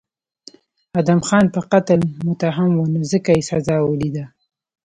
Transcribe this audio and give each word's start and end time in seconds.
ادهم 0.99 1.21
خان 1.27 1.45
په 1.55 1.59
قتل 1.71 1.99
متهم 2.25 2.71
و 2.77 2.85
نو 2.93 2.99
ځکه 3.11 3.31
یې 3.37 3.43
سزا 3.49 3.77
ولیده. 3.83 4.25